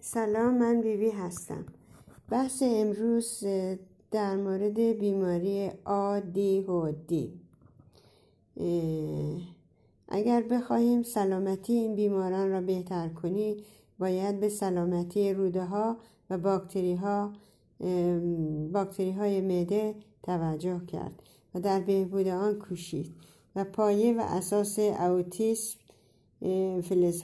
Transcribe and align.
سلام 0.00 0.58
من 0.58 0.80
بیبی 0.80 1.10
هستم. 1.10 1.64
بحث 2.30 2.62
امروز 2.66 3.44
در 4.10 4.36
مورد 4.36 4.80
بیماری 4.80 5.70
دی 6.26 7.32
اگر 10.08 10.42
بخواهیم 10.42 11.02
سلامتی 11.02 11.72
این 11.72 11.94
بیماران 11.94 12.50
را 12.50 12.60
بهتر 12.60 13.08
کنی 13.08 13.56
باید 13.98 14.40
به 14.40 14.48
سلامتی 14.48 15.32
روده 15.32 15.64
ها 15.64 15.96
و 16.30 16.38
باکتری 16.38 16.94
ها 16.94 17.32
باکتری 18.72 19.12
های 19.12 19.40
معده 19.40 19.94
توجه 20.22 20.80
کرد 20.86 21.22
و 21.54 21.60
در 21.60 21.80
بهبود 21.80 22.28
آن 22.28 22.58
کوشید 22.58 23.14
و 23.56 23.64
پایه 23.64 24.12
و 24.12 24.20
اساس 24.20 24.78
اوتیسم 24.78 25.78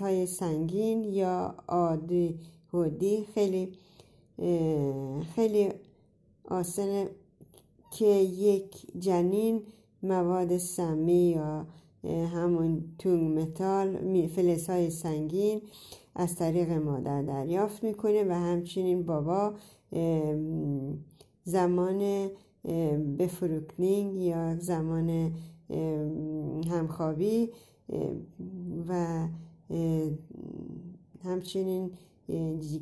های 0.01 0.27
سنگین 0.27 1.05
یا 1.05 1.55
عادی 1.69 2.39
هودی 2.73 3.25
خیلی 3.35 3.73
خیلی 5.35 5.69
آسانه 6.49 7.09
که 7.91 8.07
یک 8.07 8.87
جنین 8.99 9.63
مواد 10.03 10.59
سمی 10.59 11.31
یا 11.31 11.67
همون 12.35 12.85
تونگ 12.99 13.39
متال 13.39 14.27
فلز 14.27 14.71
های 14.71 14.91
سنگین 14.91 15.63
از 16.15 16.37
طریق 16.37 16.71
مادر 16.71 17.23
دریافت 17.23 17.85
می‌کنه 17.85 18.25
و 18.25 18.33
همچنین 18.33 19.03
بابا 19.07 19.55
زمان 21.45 22.29
بفروکنینگ 23.19 24.17
یا 24.17 24.57
زمان 24.59 25.33
همخوابی 26.71 27.51
و 28.89 29.29
همچنین 31.25 31.91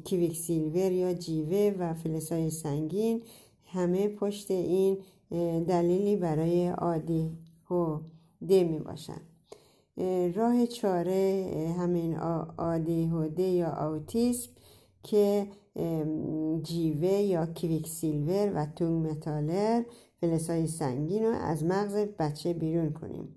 کیویک 0.05 0.37
سیلور 0.37 0.93
یا 0.93 1.15
جیوه 1.15 1.75
و 1.79 1.95
فلسای 1.95 2.51
سنگین 2.51 3.23
همه 3.65 4.09
پشت 4.09 4.51
این 4.51 4.99
دلیلی 5.65 6.17
برای 6.17 6.69
عادی 6.69 7.39
و 7.71 7.97
ده 8.49 8.65
می 8.65 8.79
باشن. 8.79 9.21
راه 10.35 10.67
چاره 10.67 11.75
همین 11.79 12.17
عادی 12.59 13.05
هوده 13.05 13.43
یا 13.43 13.87
اوتیسم 13.87 14.51
که 15.03 15.47
جیوه 16.63 17.09
یا 17.09 17.47
کیویک 17.47 17.89
سیلور 17.89 18.53
و 18.55 18.67
تونگ 18.67 19.07
متالر 19.07 19.83
فلسای 20.21 20.67
سنگین 20.67 21.25
رو 21.25 21.35
از 21.35 21.65
مغز 21.65 21.95
بچه 21.95 22.53
بیرون 22.53 22.93
کنیم. 22.93 23.29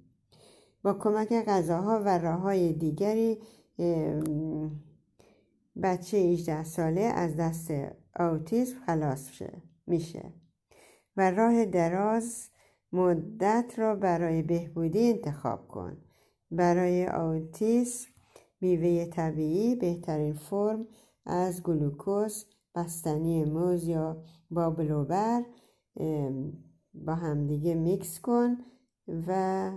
با 0.86 0.94
کمک 0.94 1.34
غذاها 1.34 2.02
و 2.06 2.18
راههای 2.18 2.74
دیگری 2.74 3.38
بچه 5.84 6.18
18 6.18 6.64
ساله 6.64 7.02
از 7.02 7.36
دست 7.36 7.74
اوتیسم 8.20 8.80
خلاص 8.86 9.42
میشه. 9.88 10.34
و 11.18 11.32
راه 11.32 11.66
دراز 11.66 12.50
مدت 12.92 13.74
را 13.78 13.96
برای 13.96 14.42
بهبودی 14.42 15.10
انتخاب 15.10 15.68
کن. 15.68 15.98
برای 16.52 17.06
اوتیسم 17.06 18.10
میوه 18.62 19.06
طبیعی 19.06 19.76
بهترین 19.76 20.34
فرم 20.34 20.88
از 21.26 21.64
گلوکوز 21.64 22.46
بستنی 22.76 23.46
موز 23.46 23.88
یا 23.88 24.24
با 24.52 24.70
بلوبر 24.70 25.44
با 26.94 27.16
همدیگه 27.16 27.76
میکس 27.76 28.20
کن 28.20 28.58
و 29.28 29.72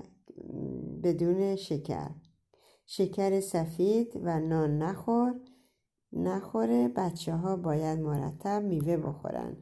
بدون 1.02 1.56
شکر. 1.56 2.10
شکر 2.86 3.40
سفید 3.40 4.20
و 4.22 4.40
نان 4.40 4.78
نخور. 4.78 5.34
نخوره 6.12 6.88
بچه 6.88 7.34
ها 7.34 7.56
باید 7.56 7.98
مرتب 7.98 8.62
میوه 8.62 8.96
بخورن 8.96 9.56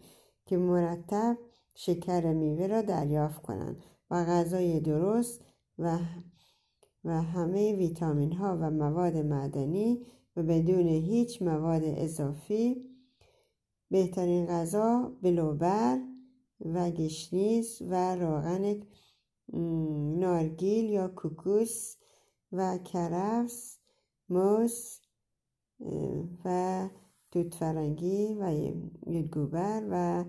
که 0.46 0.56
مرتب 0.56 1.38
شکر 1.74 2.32
میوه 2.32 2.66
را 2.66 2.82
دریافت 2.82 3.42
کنند 3.42 3.82
و 4.10 4.24
غذای 4.24 4.80
درست 4.80 5.44
و 5.78 5.98
و 7.04 7.22
همه 7.22 7.72
ویتامین 7.76 8.32
ها 8.32 8.58
و 8.60 8.70
مواد 8.70 9.16
معدنی 9.16 10.06
و 10.36 10.42
بدون 10.42 10.88
هیچ 10.88 11.42
مواد 11.42 11.82
اضافی 11.84 12.90
بهترین 13.90 14.46
غذا 14.46 15.12
بلوبر 15.22 15.98
و 16.60 16.90
گشنیز 16.90 17.82
و 17.82 18.14
روغن 18.14 18.80
نارگیل 20.18 20.90
یا 20.90 21.08
کوکوس 21.08 21.96
و 22.52 22.78
کرفس 22.78 23.78
موز 24.28 25.00
و 26.44 26.88
توت 27.30 27.54
فرنگی 27.54 28.34
و 28.34 28.72
یدگوبر 29.06 29.82
و 29.90 30.24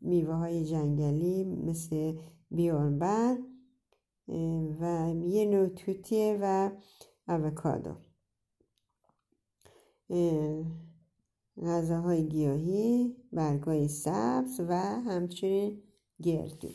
میوه 0.00 0.34
های 0.34 0.64
جنگلی 0.64 1.44
مثل 1.44 2.18
بیورنبر 2.50 3.38
و 4.80 5.14
یه 5.22 5.46
نوع 5.46 5.68
توتیه 5.68 6.38
و 6.42 6.70
اوکادو 7.28 7.96
غذاهای 11.62 12.28
گیاهی 12.28 13.16
برگای 13.32 13.88
سبز 13.88 14.60
و 14.68 14.72
همچنین 14.76 15.82
گردو. 16.22 16.68